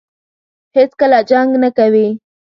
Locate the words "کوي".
1.77-2.07